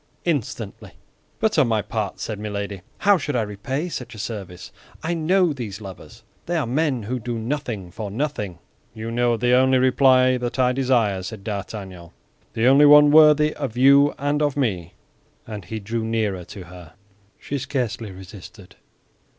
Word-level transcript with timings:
"Instantly!" 0.25 0.93
"But 1.39 1.59
on 1.59 1.67
my 1.67 1.83
part," 1.83 2.19
said 2.19 2.39
Milady, 2.39 2.81
"how 2.97 3.19
should 3.19 3.35
I 3.35 3.43
repay 3.43 3.87
such 3.87 4.15
a 4.15 4.17
service? 4.17 4.71
I 5.03 5.13
know 5.13 5.53
these 5.53 5.79
lovers. 5.79 6.23
They 6.47 6.57
are 6.57 6.65
men 6.65 7.03
who 7.03 7.19
do 7.19 7.37
nothing 7.37 7.91
for 7.91 8.09
nothing." 8.09 8.57
"You 8.95 9.11
know 9.11 9.37
the 9.37 9.53
only 9.53 9.77
reply 9.77 10.37
that 10.39 10.57
I 10.57 10.71
desire," 10.71 11.21
said 11.21 11.43
D'Artagnan, 11.43 12.09
"the 12.53 12.65
only 12.65 12.87
one 12.87 13.11
worthy 13.11 13.53
of 13.53 13.77
you 13.77 14.15
and 14.17 14.41
of 14.41 14.57
me!" 14.57 14.95
And 15.45 15.65
he 15.65 15.79
drew 15.79 16.03
nearer 16.03 16.45
to 16.45 16.63
her. 16.63 16.93
She 17.37 17.59
scarcely 17.59 18.09
resisted. 18.09 18.77